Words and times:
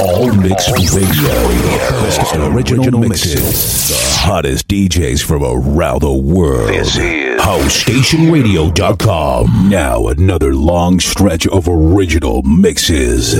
All 0.00 0.32
Mix 0.34 0.68
Radio. 0.92 1.28
Best 2.02 2.34
original 2.34 2.98
mixes. 3.00 3.88
The 3.88 3.94
hottest 4.18 4.66
DJs 4.68 5.22
from 5.24 5.44
around 5.44 6.00
the 6.00 6.12
world. 6.12 6.68
This 6.70 6.96
is 6.96 7.40
HouseStationRadio.com. 7.40 9.68
Now 9.70 10.08
another 10.08 10.52
long 10.54 10.98
stretch 10.98 11.46
of 11.46 11.68
original 11.68 12.42
mixes. 12.42 13.36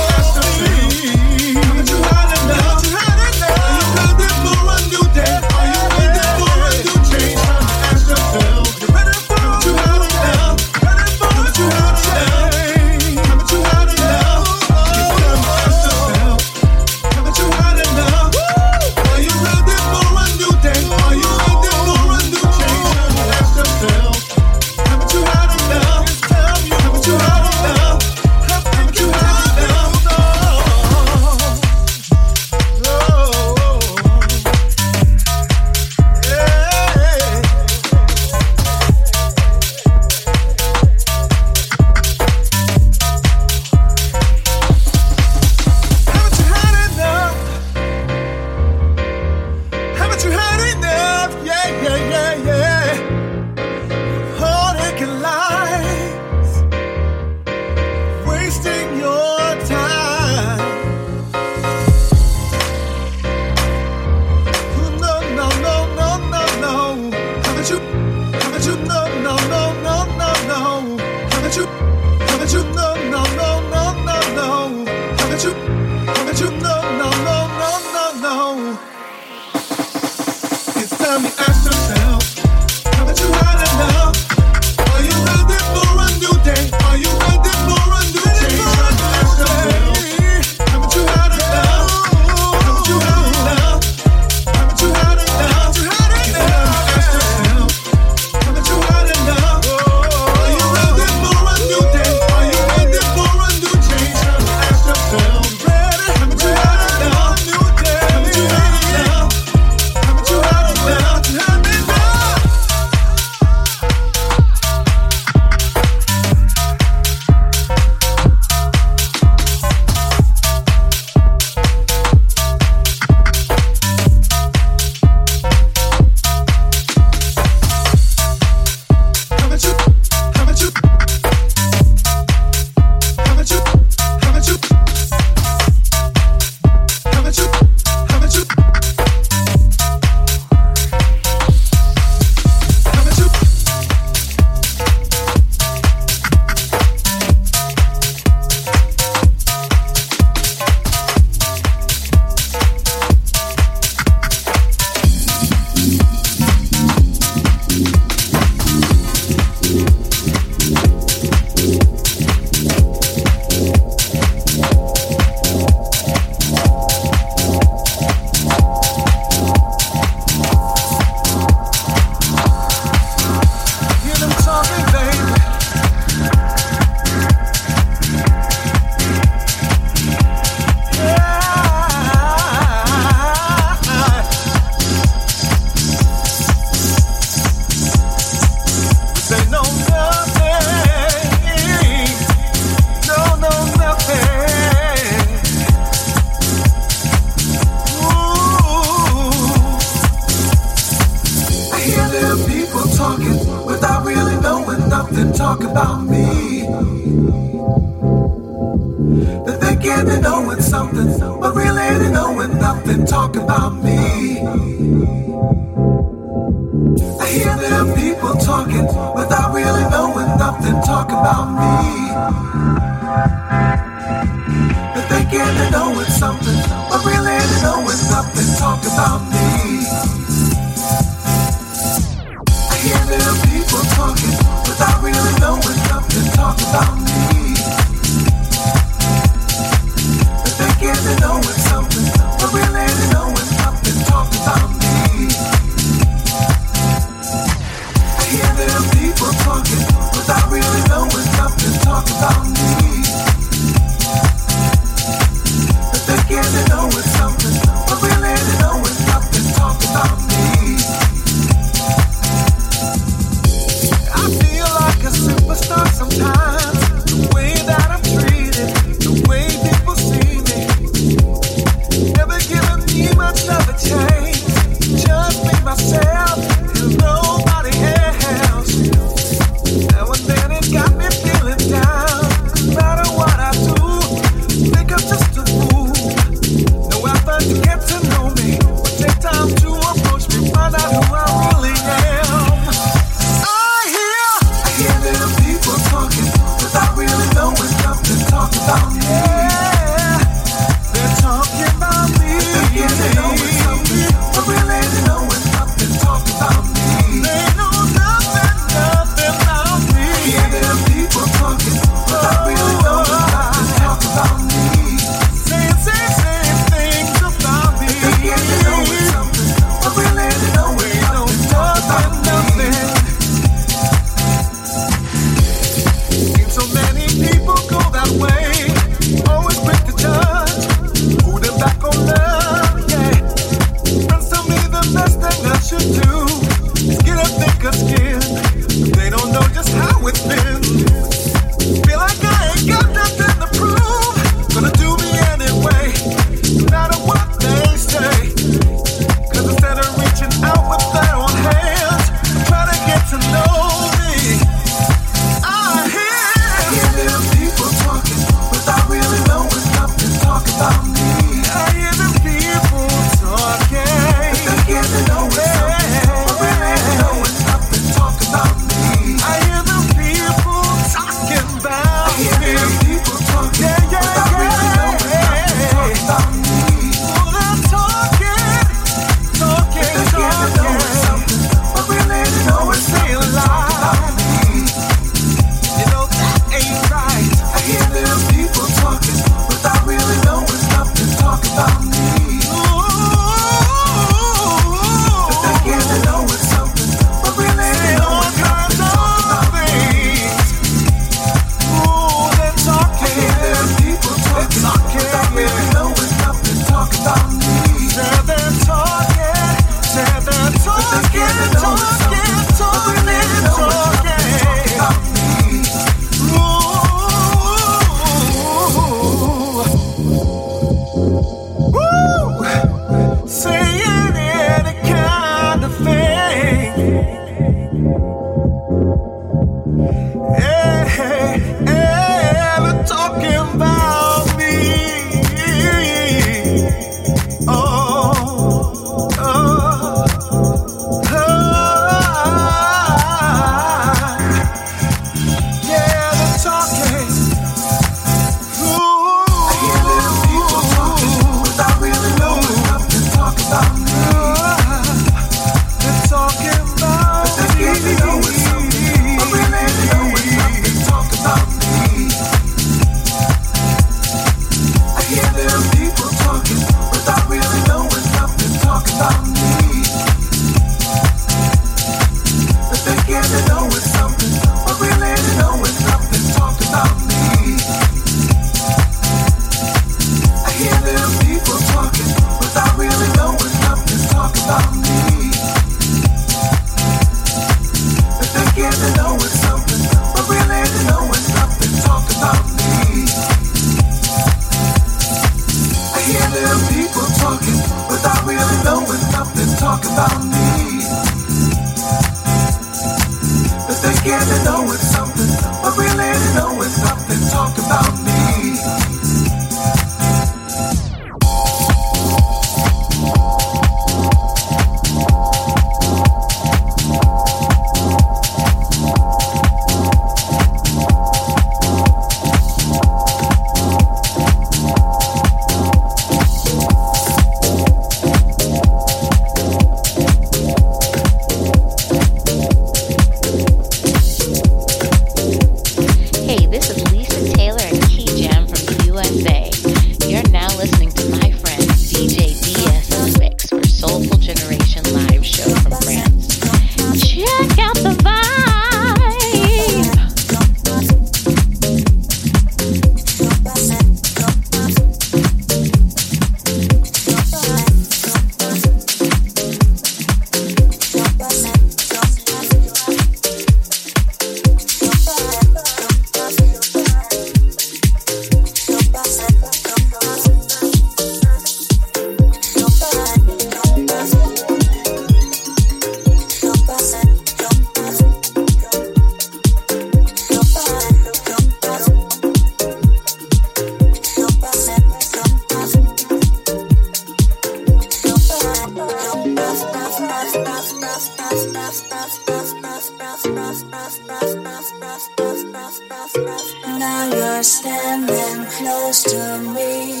Now 596.78 597.10
you're 597.12 597.42
standing 597.42 598.46
close 598.56 599.02
to 599.02 599.38
me. 599.54 600.00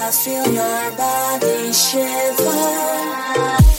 I 0.00 0.10
feel 0.10 0.46
your 0.52 0.90
body 0.96 1.72
shiver. 1.72 3.75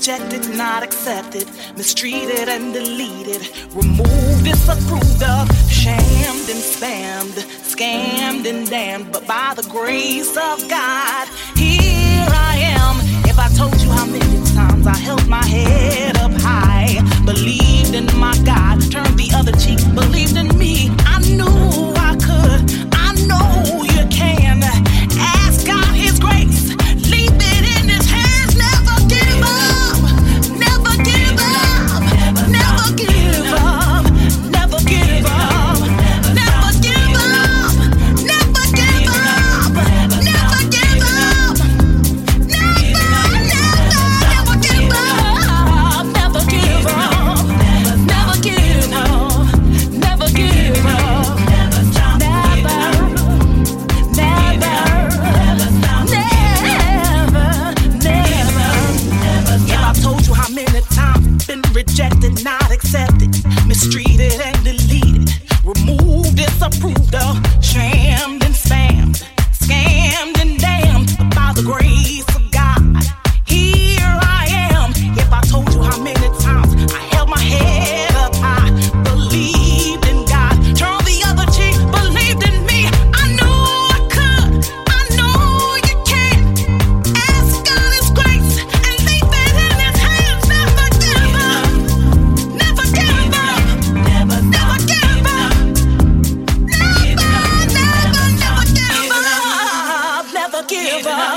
rejected, 0.00 0.56
not 0.56 0.82
accepted, 0.82 1.46
mistreated 1.76 2.48
and 2.48 2.72
deleted, 2.72 3.42
removed, 3.74 4.42
disapproved 4.42 5.22
of, 5.22 5.46
shamed 5.70 6.48
and 6.48 6.62
spammed, 6.72 7.36
scammed 7.68 8.46
and 8.46 8.70
damned. 8.70 9.12
But 9.12 9.26
by 9.26 9.52
the 9.54 9.62
grace 9.68 10.30
of 10.38 10.66
God, 10.70 11.28
here 11.54 12.26
I 12.32 12.56
am. 12.78 12.96
If 13.28 13.38
I 13.38 13.48
told 13.48 13.78
you 13.82 13.90
how 13.90 14.06
many 14.06 14.42
times 14.54 14.86
I 14.86 14.96
held 14.96 15.28
my 15.28 15.44
head 15.44 16.16
up 16.16 16.32
high, 16.32 16.96
believed 17.26 17.94
in 17.94 18.06
my 18.18 18.34
God, 18.42 18.80
turned 18.90 19.18
the 19.18 19.30
other 19.34 19.52
cheek, 19.52 19.80
believed 19.94 20.38
in 20.38 20.48
me, 20.56 20.88
I 21.00 21.20
knew. 21.28 21.89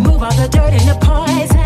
Oh, 0.00 1.57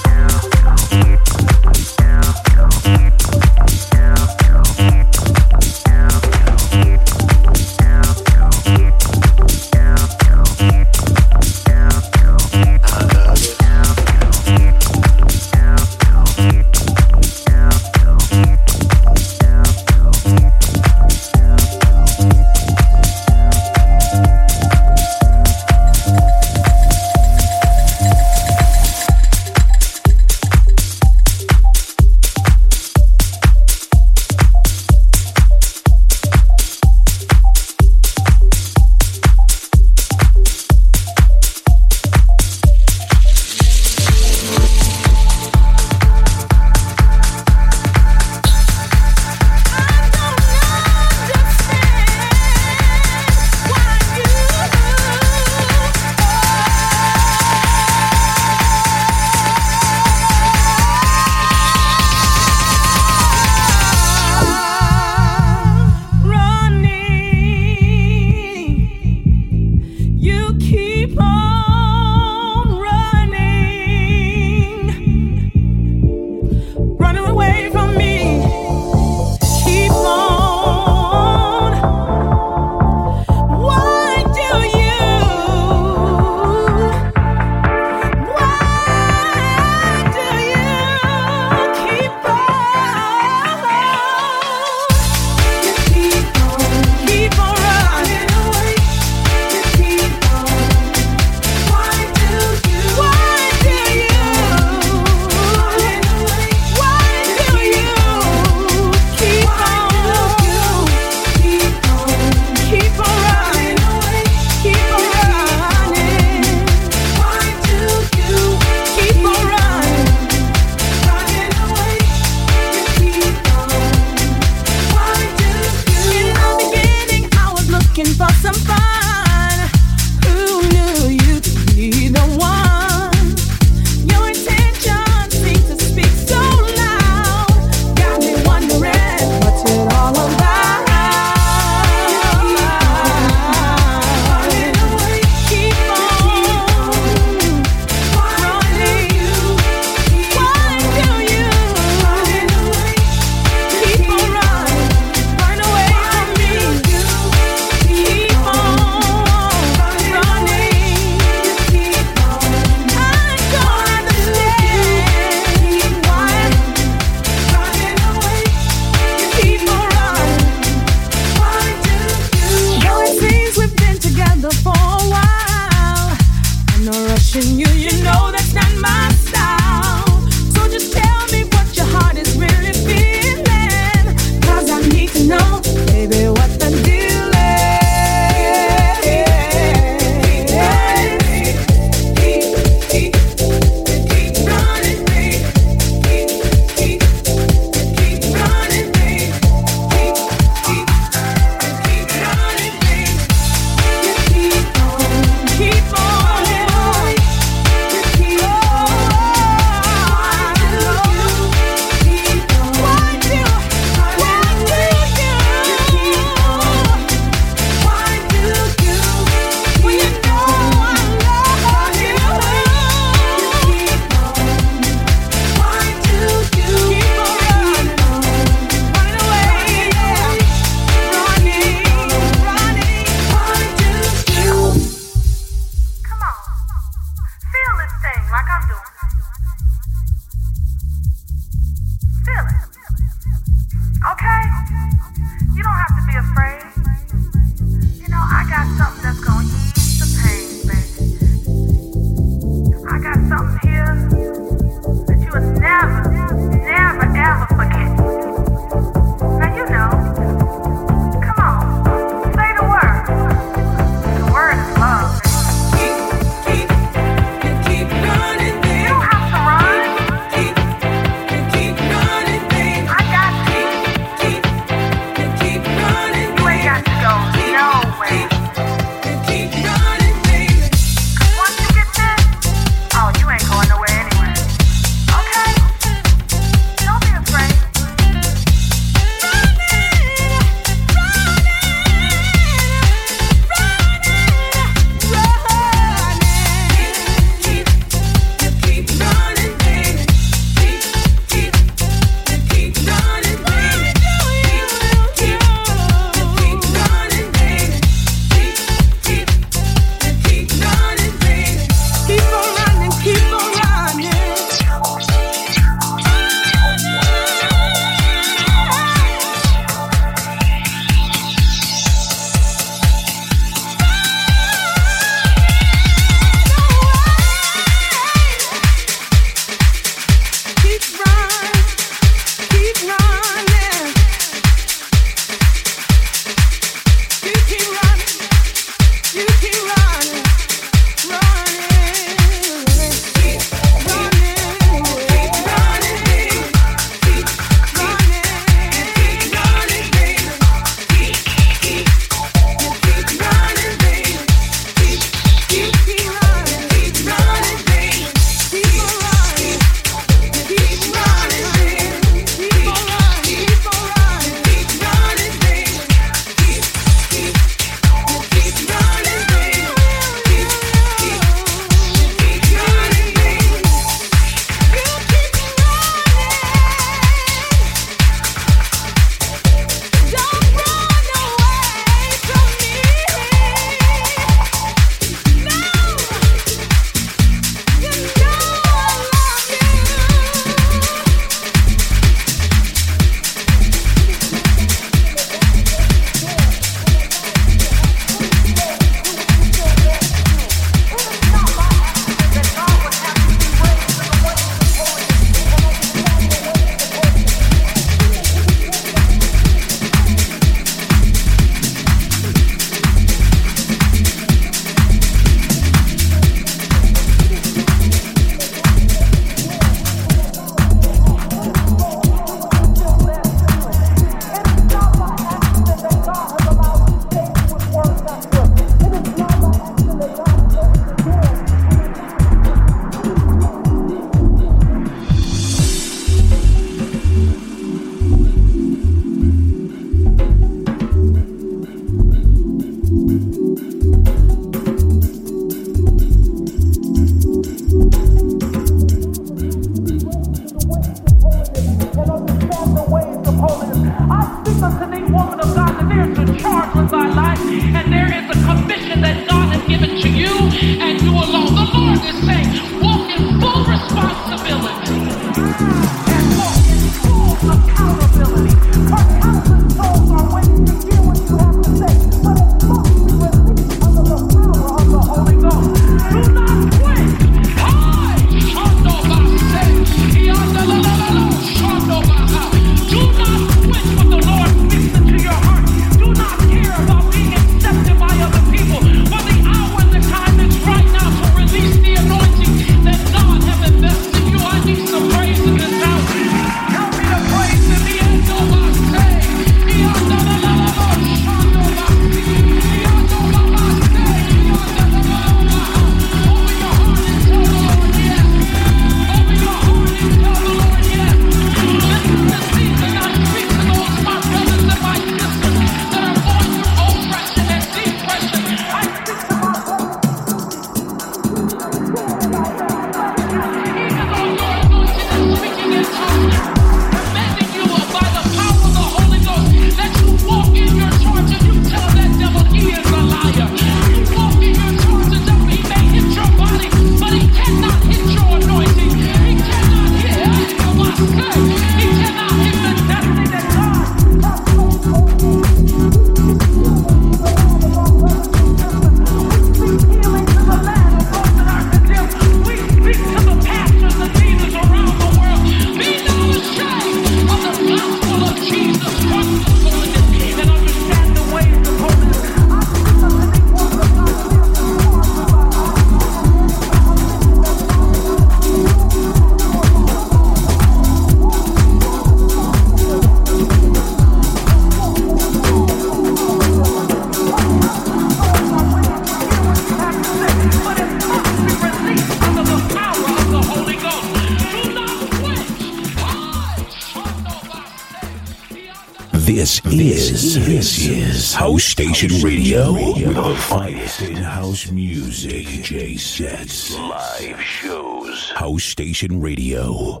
finest 593.98 594.18
in 594.18 594.22
house 594.22 594.70
music, 594.70 595.46
DJ 595.46 595.98
sets, 595.98 596.74
live 596.76 597.40
shows. 597.40 598.30
House 598.32 598.64
Station 598.64 599.20
Radio. 599.20 600.00